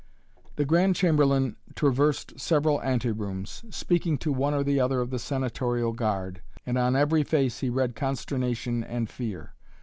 [0.55, 5.93] The Grand Chamberlain traversed several anterooms, speaking to one or the other of the senatorial
[5.93, 9.53] guard, and on every face he read consternation and fear.